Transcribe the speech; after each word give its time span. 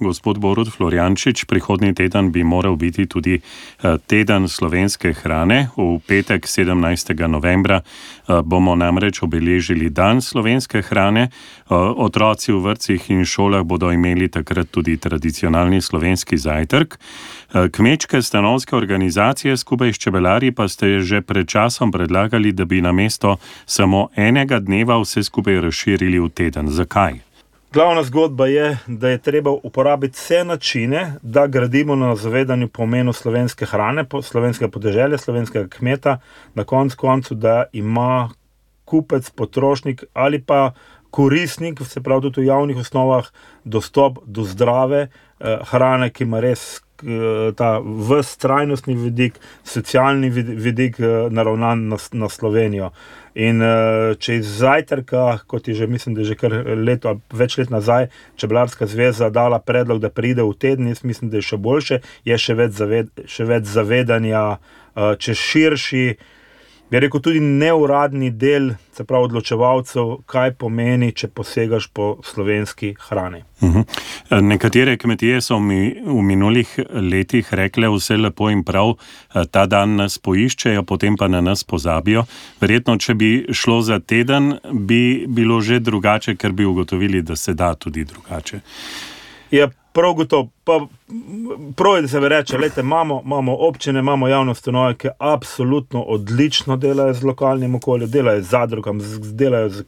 gospod 0.00 0.38
Borod 0.38 0.72
Floriančič. 0.72 1.44
Prihodnji 1.44 1.94
teden 1.94 2.32
bi 2.32 2.44
moral 2.44 2.76
biti 2.76 3.06
tudi 3.06 3.40
eh, 3.40 3.98
teden 4.06 4.48
slovenske 4.48 5.12
hrane. 5.12 5.68
V 5.76 6.00
petek 6.06 6.46
17. 6.46 7.28
novembra 7.28 7.80
eh, 7.80 8.42
bomo 8.42 8.74
namreč 8.74 9.22
obeležili 9.22 9.90
dan 9.90 10.22
slovenske 10.22 10.82
hrane. 10.82 11.28
Eh, 11.30 11.74
otroci 11.76 12.52
v 12.52 12.60
vrtcih 12.60 13.10
in 13.10 13.24
šolah 13.24 13.62
bodo 13.62 13.92
imeli 13.92 14.28
takrat 14.28 14.70
tudi 14.70 14.96
tradicionalni 14.96 15.80
slovenski 15.80 16.36
zajtrk. 16.36 16.98
Kmečke 17.50 18.22
stanovske 18.22 18.76
organizacije 18.76 19.56
skupaj 19.56 19.92
s 19.92 19.98
čebelari 19.98 20.52
pa 20.52 20.68
ste 20.68 21.00
že 21.00 21.20
pred 21.20 21.48
časom 21.48 21.90
predlagali, 21.92 22.52
da 22.52 22.64
bi 22.64 22.80
na 22.80 22.92
mesto 22.92 23.36
samo 23.66 24.08
enega 24.16 24.60
dneva 24.60 25.00
vse 25.02 25.22
skupaj 25.22 25.60
razširili 25.60 26.18
v 26.18 26.28
teden. 26.30 26.70
Zakaj? 26.70 27.29
Glavna 27.72 28.02
zgodba 28.02 28.46
je, 28.46 28.78
da 28.86 29.08
je 29.08 29.18
treba 29.18 29.50
uporabiti 29.50 30.16
vse 30.16 30.44
načine, 30.44 31.14
da 31.22 31.46
gradimo 31.46 31.96
na 31.96 32.16
zavedanju 32.16 32.68
pomenu 32.68 33.12
slovenske 33.12 33.66
hrane, 33.66 34.04
slovenskega 34.22 34.70
podeželja, 34.70 35.18
slovenskega 35.18 35.68
kmeta, 35.68 36.18
na 36.54 36.64
koncu 36.64 36.96
koncu, 36.96 37.34
da 37.34 37.64
ima 37.72 38.30
kupec, 38.84 39.30
potrošnik 39.30 40.04
ali 40.12 40.42
pa 40.42 40.72
koristnik, 41.10 41.80
se 41.86 42.02
pravi 42.02 42.22
tudi 42.22 42.40
v 42.40 42.46
javnih 42.46 42.76
osnovah, 42.76 43.30
dostop 43.64 44.18
do 44.26 44.42
zdrave 44.42 45.00
eh, 45.06 45.58
hrane, 45.70 46.10
ki 46.10 46.24
ima 46.24 46.40
res 46.40 46.82
eh, 47.02 47.52
ta 47.56 47.78
vstrajnostni 47.82 48.94
vidik, 48.94 49.38
socialni 49.64 50.30
vidik 50.30 51.00
eh, 51.00 51.28
naravnan 51.30 51.88
na, 51.88 51.98
na 52.12 52.28
Slovenijo. 52.28 52.90
In 53.38 53.62
uh, 53.62 54.16
če 54.18 54.40
iz 54.40 54.48
zajtrka, 54.58 55.44
kot 55.46 55.68
je 55.70 55.76
že, 55.78 55.86
mislim, 55.86 56.16
da 56.16 56.24
je 56.24 56.32
že 56.32 56.34
kar 56.34 56.54
leto, 56.74 57.12
več 57.30 57.54
let 57.60 57.70
nazaj, 57.70 58.08
Čebelarska 58.36 58.88
zveza 58.90 59.28
dala 59.30 59.60
predlog, 59.62 60.00
da 60.02 60.10
pride 60.10 60.42
v 60.42 60.56
teden, 60.58 60.88
jaz 60.90 61.04
mislim, 61.06 61.30
da 61.30 61.38
je 61.38 61.46
še 61.46 61.60
boljše, 61.62 62.00
je 62.26 62.38
še 62.38 62.58
več, 62.58 62.74
zaved, 62.74 63.12
še 63.30 63.46
več 63.46 63.70
zavedanja, 63.70 64.42
če 65.22 65.36
širši 65.38 66.04
bi 66.90 67.00
rekel, 67.00 67.20
tudi 67.22 67.40
neuradni 67.40 68.30
del, 68.30 68.72
se 68.96 69.04
pravi, 69.06 69.28
odločevalcev, 69.28 70.16
kaj 70.30 70.54
pomeni, 70.58 71.12
če 71.14 71.28
posegaš 71.34 71.86
po 71.94 72.16
slovenski 72.26 72.94
hrani. 73.08 73.44
Uh 73.60 73.68
mhm. 73.68 73.80
-huh. 73.80 74.40
Nekatere 74.40 74.96
kmetije 74.96 75.40
so 75.40 75.58
mi 75.58 75.94
v 76.06 76.22
minulih 76.22 76.78
letih 76.92 77.54
rekle, 77.54 77.88
vse 77.88 78.16
lepo 78.16 78.50
in 78.50 78.64
prav, 78.64 78.94
ta 79.50 79.66
dan 79.66 79.96
nas 79.96 80.18
poiščejo, 80.18 80.82
potem 80.82 81.16
pa 81.16 81.28
na 81.28 81.40
nas 81.40 81.64
pozabijo. 81.64 82.24
Verjetno, 82.60 82.96
če 82.96 83.14
bi 83.14 83.46
šlo 83.52 83.82
za 83.82 83.98
teden, 83.98 84.58
bi 84.72 85.26
bilo 85.28 85.60
že 85.60 85.78
drugače, 85.78 86.36
ker 86.36 86.52
bi 86.52 86.64
ugotovili, 86.64 87.22
da 87.22 87.36
se 87.36 87.54
da 87.54 87.74
tudi 87.74 88.04
drugače. 88.04 88.60
Ja, 89.50 89.68
prav 89.92 90.12
gotovo. 90.12 90.48
Prav 91.76 91.96
je, 91.96 92.02
da 92.02 92.08
se 92.08 92.20
reče, 92.20 92.58
da 92.76 92.80
imamo, 92.80 93.22
imamo 93.24 93.56
občine, 93.56 93.98
imamo 93.98 94.28
javno 94.28 94.52
ustanove, 94.52 94.96
ki 94.96 95.08
absolutno 95.18 96.02
odlično 96.02 96.76
delajo 96.76 97.14
z 97.14 97.24
lokalnim 97.24 97.74
okoljem, 97.74 98.10
delajo 98.10 98.42
z 98.42 98.48
zadrugami, 98.48 99.02
delajo 99.32 99.68
z 99.68 99.84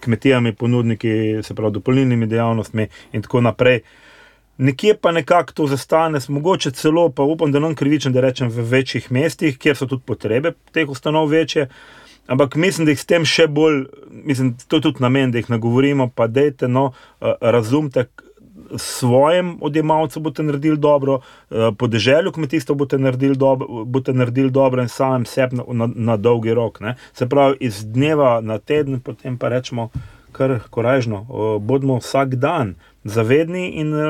kmetijami, 0.00 0.54
ponudniki, 0.54 1.42
se 1.42 1.54
pravi, 1.54 1.72
dopolnilnimi 1.72 2.26
dejavnostmi 2.26 2.88
in 3.12 3.22
tako 3.22 3.40
naprej. 3.40 3.80
Nekje 4.58 4.96
pa 4.96 5.12
nekako 5.12 5.52
to 5.52 5.66
zastane, 5.66 6.18
mogoče 6.28 6.70
celo, 6.70 7.08
pa 7.08 7.22
upam, 7.22 7.52
da 7.52 7.60
nam 7.60 7.74
krivičem, 7.74 8.12
da 8.12 8.20
rečem 8.20 8.48
v 8.48 8.62
večjih 8.62 9.12
mestih, 9.12 9.58
kjer 9.58 9.76
so 9.76 9.86
tudi 9.86 10.02
potrebe 10.06 10.52
teh 10.72 10.88
ustanov 10.88 11.28
večje. 11.28 11.68
Ampak 12.26 12.54
mislim, 12.54 12.84
da 12.84 12.92
jih 12.92 13.00
s 13.00 13.06
tem 13.06 13.24
še 13.24 13.46
bolj, 13.46 13.84
mislim, 14.10 14.54
to 14.68 14.76
je 14.76 14.82
tudi 14.82 15.02
namen, 15.02 15.32
da 15.32 15.40
jih 15.40 15.50
nagovorimo, 15.50 16.08
pa 16.14 16.26
dejte, 16.26 16.68
no, 16.68 16.92
eh, 17.20 17.34
razumete, 17.40 18.06
svojim 18.76 19.58
odjemalcem 19.60 20.22
boste 20.22 20.42
naredili 20.42 20.76
dobro, 20.76 21.20
eh, 21.50 21.70
podeželju 21.78 22.32
kmetijstva 22.32 22.74
boste 22.74 22.98
naredili, 22.98 23.36
dobro, 23.36 23.84
boste 23.84 24.12
naredili 24.12 24.50
dobro 24.50 24.82
in 24.82 24.88
samem 24.88 25.24
sebi 25.24 25.56
na, 25.56 25.64
na, 25.68 25.88
na 25.94 26.16
dolgi 26.16 26.54
rok. 26.54 26.80
Ne. 26.80 26.96
Se 27.12 27.28
pravi, 27.28 27.56
iz 27.60 27.84
dneva 27.84 28.40
na 28.40 28.58
teden, 28.58 29.00
potem 29.00 29.38
pa 29.38 29.48
rečemo, 29.48 29.90
kar 30.32 30.58
korajžno, 30.70 31.26
eh, 31.28 31.58
bodimo 31.60 31.98
vsak 31.98 32.34
dan 32.34 32.74
zavedni 33.04 33.68
in 33.68 33.94
uh, 33.94 34.04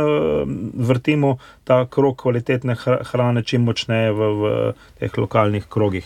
vrtimo 0.74 1.38
ta 1.64 1.86
krok 1.86 2.22
kvalitetne 2.22 2.76
hrane 3.10 3.42
čim 3.42 3.64
močneje 3.64 4.12
v, 4.12 4.18
v 4.18 4.72
teh 5.00 5.18
lokalnih 5.18 5.64
krogih. 5.68 6.04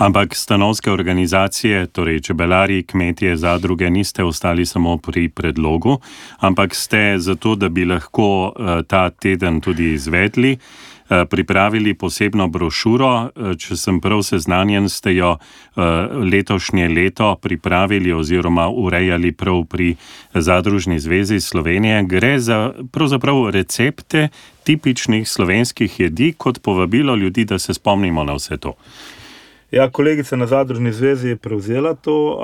Ampak 0.00 0.34
stanovske 0.34 0.90
organizacije, 0.90 1.86
torej 1.86 2.20
čebelari, 2.20 2.82
kmetije, 2.82 3.36
zadruge, 3.36 3.90
niste 3.90 4.24
ostali 4.24 4.66
samo 4.66 4.96
pri 4.96 5.28
predlogu, 5.28 5.98
ampak 6.38 6.74
ste 6.74 7.18
zato, 7.18 7.54
da 7.54 7.68
bi 7.68 7.84
lahko 7.84 8.52
eh, 8.56 8.82
ta 8.88 9.10
teden 9.10 9.60
tudi 9.60 9.92
izvedli, 9.92 10.56
eh, 10.56 11.24
pripravili 11.24 11.94
posebno 11.94 12.48
brošuro. 12.48 13.28
Eh, 13.28 13.52
če 13.60 13.76
sem 13.76 14.00
prav 14.00 14.22
seznanjen, 14.22 14.88
ste 14.88 15.14
jo 15.14 15.36
letošnje 16.32 16.88
leto 16.88 17.36
pripravili 17.36 18.12
oziroma 18.12 18.68
urejali 18.68 19.32
prav 19.32 19.64
pri 19.64 19.96
Zadružni 20.34 21.00
zvezi 21.00 21.40
Slovenije. 21.40 22.02
Gre 22.02 22.38
za 22.40 22.72
pravzaprav 22.92 23.50
recepte 23.50 24.28
tipičnih 24.64 25.28
slovenskih 25.28 26.00
jedi, 26.00 26.32
kot 26.32 26.62
povabilo 26.62 27.14
ljudi, 27.14 27.44
da 27.44 27.58
se 27.58 27.74
spomnimo 27.74 28.24
na 28.24 28.32
vse 28.32 28.56
to. 28.56 28.74
Ja, 29.70 29.90
kolegica 29.90 30.36
na 30.36 30.46
Zadružni 30.46 30.92
zvezi 30.92 31.28
je 31.28 31.36
prevzela 31.36 31.94
to 31.94 32.38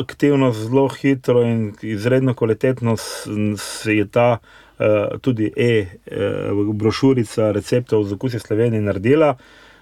aktivnost 0.00 0.60
zelo 0.60 0.88
hitro 0.88 1.42
in 1.42 1.72
izredno 1.82 2.34
kvalitetno 2.34 2.96
se 3.56 3.96
je 3.96 4.08
ta 4.08 4.38
tudi 5.20 5.52
e-brošurica 5.56 7.52
receptov 7.52 8.04
za 8.04 8.14
okusje 8.14 8.40
Slovenije 8.40 8.82
naredila. 8.82 9.36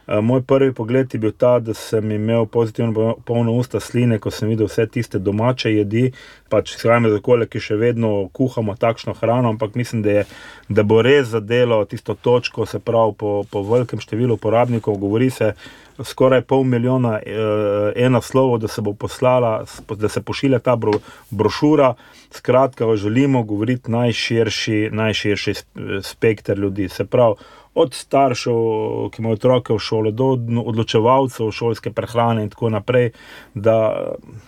Eh, 0.06 0.20
moj 0.20 0.42
prvi 0.42 0.72
pogled 0.72 1.14
je 1.14 1.18
bil 1.18 1.32
ta, 1.32 1.58
da 1.58 1.74
sem 1.74 2.10
imel 2.12 2.46
pozitivno 2.46 3.16
polno 3.24 3.52
usta 3.52 3.80
sline, 3.80 4.18
ko 4.18 4.30
sem 4.30 4.48
videl 4.48 4.68
vse 4.68 4.84
tiste 4.86 5.18
domače 5.18 5.72
jedi, 5.72 6.10
pač 6.52 6.74
skrajme 6.76 7.08
za 7.08 7.22
okolje, 7.22 7.46
ki 7.48 7.62
še 7.68 7.78
vedno 7.80 8.10
kuhamo 8.36 8.74
takšno 8.76 9.14
hrano, 9.16 9.54
ampak 9.54 9.78
mislim, 9.80 10.02
da, 10.04 10.18
je, 10.18 10.26
da 10.68 10.84
bo 10.84 11.00
res 11.02 11.30
zadelo 11.32 11.80
tisto 11.88 12.14
točko, 12.14 12.66
se 12.66 12.82
pravi 12.84 13.16
po, 13.16 13.32
po 13.50 13.64
velikem 13.64 14.02
številu 14.02 14.36
uporabnikov, 14.36 15.00
govori 15.00 15.30
se 15.32 15.54
skoraj 16.04 16.42
pol 16.52 16.68
milijona 16.68 17.16
eh, 17.24 18.04
ena 18.04 18.20
slovo, 18.20 18.58
da 18.58 18.68
se 18.68 18.84
bo 18.84 18.92
poslala, 18.92 19.64
da 19.88 20.08
se 20.08 20.20
pošilja 20.20 20.58
ta 20.58 20.76
bro, 20.76 21.00
brošura. 21.30 21.94
Skratka, 22.34 22.96
želimo 22.96 23.44
govoriti 23.46 23.90
najširši, 23.90 24.88
najširši 24.92 25.52
spekter 26.02 26.58
ljudi. 26.58 26.88
Se 26.88 27.04
pravi, 27.06 27.38
od 27.74 27.94
staršev, 27.94 28.54
ki 29.10 29.22
imajo 29.22 29.34
otroke 29.34 29.72
v 29.74 29.78
šoli, 29.78 30.12
do 30.12 30.34
odločevalcev 30.64 31.50
šolske 31.50 31.92
prehrane 31.92 32.42
in 32.42 32.50
tako 32.50 32.70
naprej, 32.70 33.10
da 33.54 33.76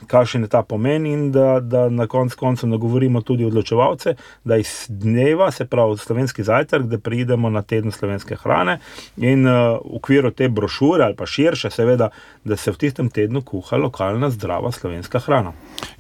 kakšen 0.07 0.47
je 0.47 0.49
ta 0.49 0.63
pomen 0.63 1.07
in 1.07 1.31
da, 1.33 1.61
da 1.61 1.89
na 1.89 2.07
koncu 2.07 2.37
koncev 2.39 2.69
nagovorimo 2.69 3.21
tudi 3.21 3.45
odločevalce, 3.45 4.15
da 4.45 4.57
iz 4.57 4.87
dneva, 4.89 5.51
se 5.51 5.67
pravi 5.67 5.99
slovenski 5.99 6.43
zajtrk, 6.43 6.87
da 6.87 6.99
pridemo 6.99 7.51
na 7.51 7.63
teden 7.63 7.93
slovenske 7.93 8.37
hrane 8.37 8.79
in 9.17 9.47
uh, 9.47 9.53
v 9.83 9.97
okviru 9.97 10.31
te 10.31 10.49
brošure 10.49 11.05
ali 11.05 11.17
pa 11.17 11.27
širše, 11.27 11.71
seveda, 11.71 12.11
da 12.45 12.57
se 12.57 12.71
v 12.71 12.77
tistem 12.77 13.11
tednu 13.11 13.43
kuha 13.43 13.77
lokalna 13.77 14.31
zdrava 14.31 14.73
slovenska 14.73 15.19
hrana. 15.19 15.53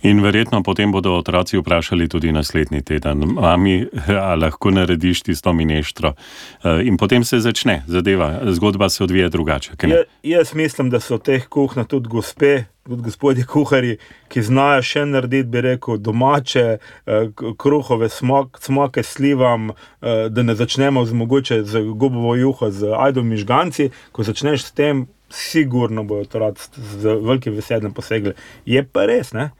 In 0.02 0.22
verjetno 0.22 0.62
potem 0.62 0.92
bodo 0.92 1.16
otroci 1.16 1.58
vprašali 1.58 2.08
tudi 2.08 2.32
naslednji 2.32 2.82
teden, 2.82 3.24
mami, 3.34 3.86
ali 4.08 4.40
lahko 4.40 4.70
narediš 4.70 5.22
tisto 5.22 5.52
mineštro. 5.52 6.14
Uh, 6.62 6.96
potem 6.98 7.15
se 7.24 7.40
začne 7.40 7.82
zadeva, 7.86 8.40
zgodba 8.52 8.88
se 8.88 9.04
odvija 9.04 9.28
drugače. 9.28 9.72
Ja, 9.82 10.02
jaz 10.22 10.54
mislim, 10.54 10.90
da 10.90 11.00
so 11.00 11.18
teh 11.18 11.48
kuhna 11.48 11.84
tudi 11.84 12.08
gospe, 12.08 12.64
tudi 12.86 13.02
gospodje 13.02 13.44
kuhari, 13.44 13.96
ki 14.28 14.42
znajo 14.42 14.82
še 14.82 15.04
narediti, 15.06 15.48
bi 15.50 15.60
rekel, 15.60 15.98
domače 15.98 16.64
eh, 16.66 17.28
kruhove 17.58 18.08
smoke 18.08 19.02
slivam, 19.02 19.70
eh, 19.70 20.28
da 20.30 20.42
ne 20.42 20.54
začnemo 20.54 21.04
z 21.06 21.12
mogoče 21.12 21.62
z 21.64 21.84
gobovo 21.94 22.34
juho, 22.36 22.70
z 22.70 22.94
ajdom 22.98 23.28
mižganci. 23.28 23.90
Ko 24.12 24.22
začneš 24.22 24.64
s 24.68 24.72
tem, 24.72 25.06
sigurno 25.30 26.04
bojo 26.04 26.24
to 26.24 26.38
rad 26.38 26.58
z 27.02 27.16
velikim 27.22 27.54
veseljem 27.54 27.94
posegli. 27.94 28.34
Je 28.66 28.82
pa 28.84 29.06
res, 29.06 29.32
ne? 29.32 29.50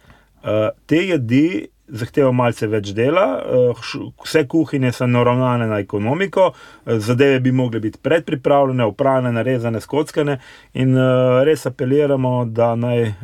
Eh, 0.47 0.71
te 0.87 1.03
jedi 1.07 1.67
zahteva 1.89 2.33
malce 2.33 2.67
več 2.67 2.93
dela, 2.95 3.27
eh, 3.39 3.83
vse 4.25 4.47
kuhinje 4.49 4.93
so 4.93 5.07
naravnane 5.07 5.67
na 5.67 5.79
ekonomiko, 5.79 6.53
eh, 6.87 6.99
zadeve 6.99 7.41
bi 7.41 7.53
mogle 7.53 7.81
biti 7.81 7.99
predpripravljene, 8.03 8.85
upravljene, 8.85 9.33
narezane, 9.33 9.81
skockane 9.81 10.39
in 10.75 10.97
eh, 10.97 11.45
res 11.45 11.67
apeliramo, 11.67 12.45
da 12.45 12.75
naj 12.77 13.15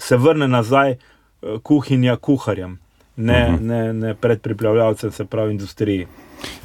se 0.00 0.16
vrne 0.16 0.48
nazaj 0.48 0.94
kuhinja 1.62 2.16
kuharjem. 2.16 2.78
Ne, 3.16 3.48
uh 3.48 3.54
-huh. 3.54 3.60
ne, 3.60 3.92
ne 3.92 4.14
pred 4.14 4.40
pripravljalcem, 4.40 5.12
se 5.12 5.24
pravi 5.24 5.50
industriji. 5.50 6.06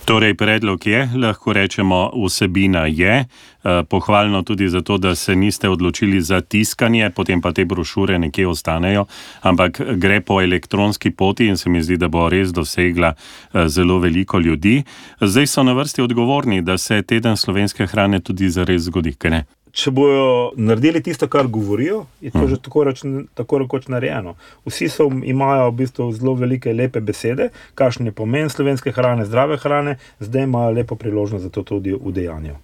Torej, 0.06 0.34
predlog 0.34 0.88
je, 0.88 1.10
lahko 1.16 1.54
rečemo, 1.54 2.12
vsebina 2.26 2.86
je. 2.86 3.26
Eh, 3.64 3.84
pohvalno 3.90 4.42
tudi 4.42 4.70
zato, 4.70 4.98
da 4.98 5.16
se 5.16 5.36
niste 5.36 5.70
odločili 5.70 6.22
za 6.22 6.42
tiskanje, 6.42 7.10
potem 7.10 7.42
pa 7.42 7.52
te 7.52 7.66
brošure 7.66 8.20
nekje 8.20 8.48
ostanejo, 8.48 9.06
ampak 9.42 9.82
gre 9.96 10.22
po 10.22 10.42
elektronski 10.42 11.12
poti 11.12 11.48
in 11.48 11.58
se 11.58 11.70
mi 11.70 11.82
zdi, 11.84 11.98
da 11.98 12.08
bo 12.08 12.30
res 12.30 12.54
dosegla 12.54 13.14
eh, 13.14 13.68
zelo 13.68 14.00
veliko 14.00 14.40
ljudi. 14.40 14.84
Zdaj 15.22 15.48
so 15.48 15.64
na 15.64 15.74
vrsti 15.74 16.02
odgovorni, 16.02 16.62
da 16.62 16.78
se 16.78 17.02
teden 17.02 17.38
slovenske 17.38 17.86
hrane 17.86 18.20
tudi 18.20 18.50
zares 18.50 18.82
zgodi, 18.82 19.14
kaj 19.14 19.32
ne? 19.32 19.46
Če 19.76 19.92
bodo 19.92 20.52
naredili 20.56 21.02
tisto, 21.04 21.28
kar 21.28 21.48
govorijo, 21.52 22.06
je 22.22 22.32
to 22.32 22.40
-huh. 22.40 22.50
že 22.50 22.58
tako, 22.58 22.84
reč, 22.84 23.02
tako 23.34 23.58
rekoč 23.60 23.88
narejeno. 23.88 24.36
Vsi 24.66 24.90
so, 24.90 25.10
imajo 25.24 25.70
v 25.70 25.76
bistvu 25.76 26.12
zelo 26.12 26.34
velike, 26.34 26.74
lepe 26.74 27.02
besede, 27.02 27.50
kakšen 27.76 28.06
je 28.06 28.12
pomen 28.12 28.50
slovenske 28.50 28.92
hrane, 28.92 29.26
zdrave 29.26 29.58
hrane, 29.58 29.98
zdaj 30.20 30.44
imajo 30.44 30.72
lepo 30.72 30.96
priložnost 30.96 31.44
za 31.44 31.50
to 31.50 31.64
tudi 31.64 31.94
v 31.94 32.12
dejanju. 32.12 32.56